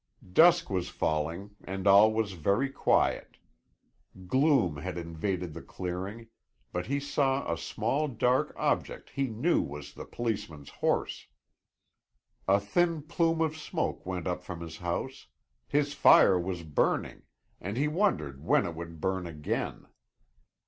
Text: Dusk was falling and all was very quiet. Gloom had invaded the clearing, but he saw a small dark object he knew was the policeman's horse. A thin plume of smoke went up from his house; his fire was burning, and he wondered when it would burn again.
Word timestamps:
Dusk 0.33 0.71
was 0.71 0.89
falling 0.89 1.55
and 1.63 1.85
all 1.85 2.11
was 2.11 2.31
very 2.31 2.69
quiet. 2.71 3.37
Gloom 4.25 4.77
had 4.77 4.97
invaded 4.97 5.53
the 5.53 5.61
clearing, 5.61 6.25
but 6.71 6.87
he 6.87 6.99
saw 6.99 7.45
a 7.45 7.55
small 7.55 8.07
dark 8.07 8.51
object 8.55 9.11
he 9.11 9.27
knew 9.27 9.61
was 9.61 9.93
the 9.93 10.05
policeman's 10.05 10.69
horse. 10.71 11.27
A 12.47 12.59
thin 12.59 13.03
plume 13.03 13.41
of 13.41 13.55
smoke 13.55 14.03
went 14.03 14.25
up 14.25 14.43
from 14.43 14.61
his 14.61 14.77
house; 14.77 15.27
his 15.67 15.93
fire 15.93 16.39
was 16.39 16.63
burning, 16.63 17.21
and 17.59 17.77
he 17.77 17.87
wondered 17.87 18.43
when 18.43 18.65
it 18.65 18.73
would 18.73 19.01
burn 19.01 19.27
again. 19.27 19.85